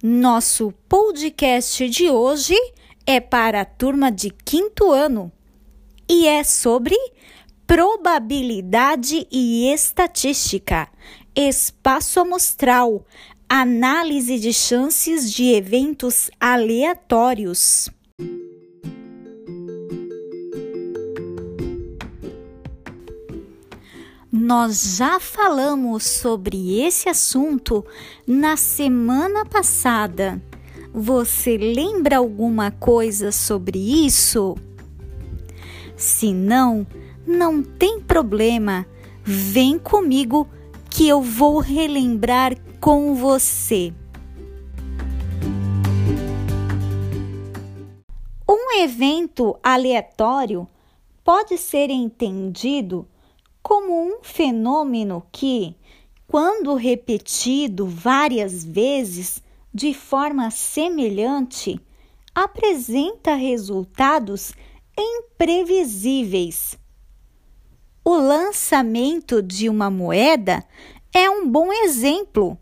[0.00, 2.54] Nosso podcast de hoje
[3.04, 5.32] é para a turma de quinto ano
[6.08, 6.94] e é sobre
[7.66, 10.88] probabilidade e estatística,
[11.34, 13.04] espaço amostral,
[13.48, 17.90] análise de chances de eventos aleatórios.
[24.48, 27.84] Nós já falamos sobre esse assunto
[28.26, 30.42] na semana passada.
[30.90, 34.56] Você lembra alguma coisa sobre isso?
[35.94, 36.86] Se não,
[37.26, 38.86] não tem problema.
[39.22, 40.48] Vem comigo
[40.88, 43.92] que eu vou relembrar com você.
[48.48, 50.66] Um evento aleatório
[51.22, 53.06] pode ser entendido
[53.68, 55.76] como um fenômeno que,
[56.26, 59.42] quando repetido várias vezes
[59.74, 61.78] de forma semelhante,
[62.34, 64.54] apresenta resultados
[64.96, 66.78] imprevisíveis.
[68.02, 70.64] O lançamento de uma moeda
[71.12, 72.56] é um bom exemplo.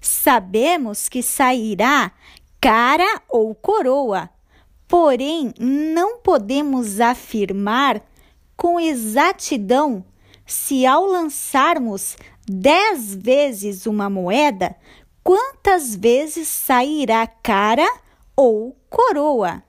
[0.00, 2.12] Sabemos que sairá
[2.60, 4.30] cara ou coroa,
[4.86, 8.00] porém não podemos afirmar
[8.56, 10.04] com exatidão
[10.46, 12.16] se ao lançarmos
[12.46, 14.76] dez vezes uma moeda,
[15.22, 17.88] quantas vezes sairá cara
[18.36, 19.62] ou coroa.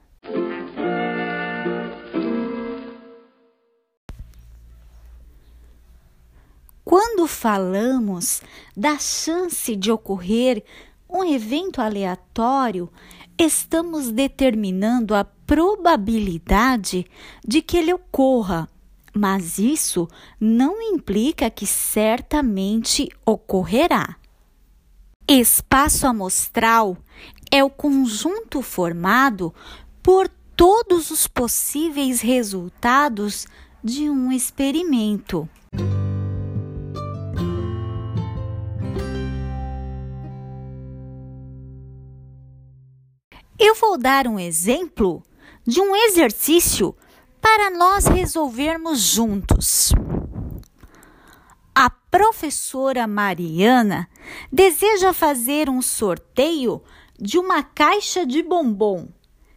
[6.84, 8.42] Quando falamos
[8.76, 10.62] da chance de ocorrer
[11.10, 12.88] um evento aleatório,
[13.38, 17.06] estamos determinando a probabilidade
[17.44, 18.68] de que ele ocorra
[19.16, 20.06] mas isso
[20.38, 24.16] não implica que certamente ocorrerá.
[25.26, 26.98] Espaço amostral
[27.50, 29.54] é o conjunto formado
[30.02, 33.46] por todos os possíveis resultados
[33.82, 35.48] de um experimento.
[43.58, 45.22] Eu vou dar um exemplo
[45.66, 46.94] de um exercício
[47.46, 49.92] para nós resolvermos juntos.
[51.72, 54.08] A professora Mariana
[54.50, 56.82] deseja fazer um sorteio
[57.16, 59.06] de uma caixa de bombom.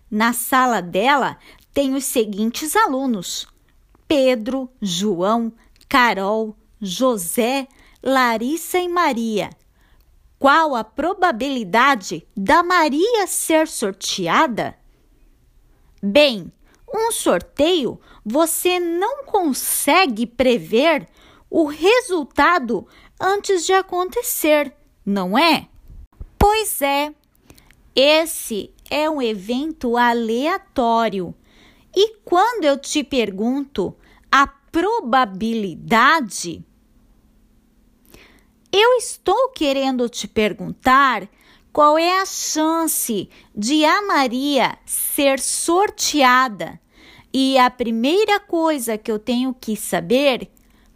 [0.10, 1.40] Na sala dela
[1.74, 3.48] tem os seguintes alunos:
[4.08, 5.52] Pedro, João,
[5.90, 7.68] Carol, José,
[8.04, 9.50] Larissa e Maria.
[10.38, 14.78] Qual a probabilidade da Maria ser sorteada?
[16.04, 16.52] Bem,
[16.94, 21.08] um sorteio, você não consegue prever
[21.50, 22.88] o resultado
[23.20, 24.74] antes de acontecer,
[25.06, 25.68] não é?
[26.38, 27.14] Pois é,
[27.96, 31.36] esse é um evento aleatório.
[31.96, 33.96] E quando eu te pergunto
[34.32, 36.64] a probabilidade,
[38.72, 41.28] eu estou querendo te perguntar
[41.80, 46.78] qual é a chance de a Maria ser sorteada?
[47.32, 50.52] E a primeira coisa que eu tenho que saber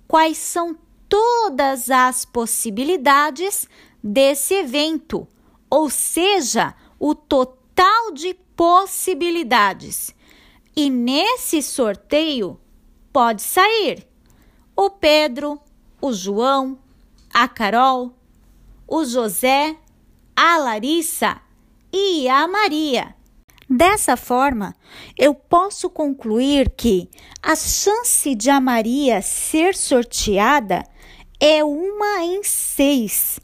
[0.05, 0.77] quais são
[1.07, 3.65] todas as possibilidades
[4.03, 5.25] desse evento,
[5.69, 10.13] ou seja, o total de possibilidades.
[10.75, 12.59] E nesse sorteio
[13.13, 14.05] pode sair
[14.75, 15.61] o Pedro,
[16.01, 16.77] o João,
[17.33, 18.11] a Carol,
[18.85, 19.77] o José
[20.35, 21.41] a Larissa
[21.91, 23.15] e a Maria.
[23.69, 24.75] Dessa forma,
[25.17, 27.09] eu posso concluir que
[27.41, 30.83] a chance de a Maria ser sorteada
[31.39, 33.39] é uma em seis.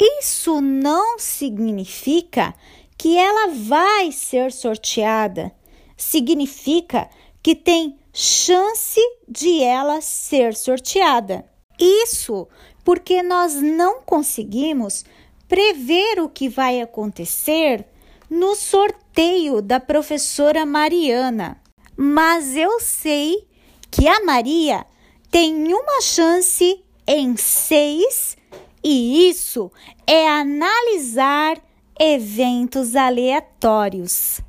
[0.00, 2.54] Isso não significa
[2.98, 5.52] que ela vai ser sorteada.
[5.96, 7.08] Significa
[7.42, 11.44] que tem chance de ela ser sorteada.
[11.78, 12.48] Isso
[12.84, 15.04] porque nós não conseguimos
[15.48, 17.86] prever o que vai acontecer
[18.28, 21.60] no sorteio da professora Mariana.
[21.96, 23.46] Mas eu sei
[23.90, 24.84] que a Maria
[25.30, 28.36] tem uma chance em seis,
[28.82, 29.70] e isso
[30.06, 31.60] é analisar
[31.98, 34.40] eventos aleatórios.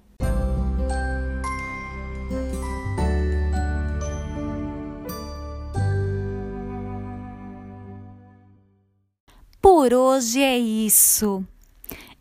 [9.85, 11.45] Por hoje é isso.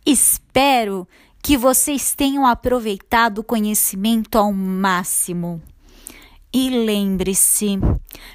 [0.04, 1.08] Espero
[1.42, 5.62] que vocês tenham aproveitado o conhecimento ao máximo.
[6.52, 7.78] E lembre-se,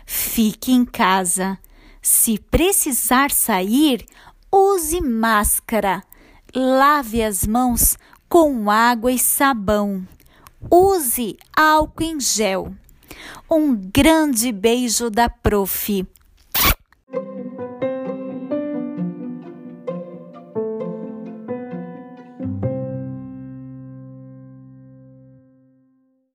[0.03, 1.59] fique em casa.
[2.01, 4.03] Se precisar sair,
[4.51, 6.03] use máscara.
[6.51, 10.07] Lave as mãos com água e sabão.
[10.71, 12.73] Use álcool em gel.
[13.47, 16.03] Um grande beijo da Prof.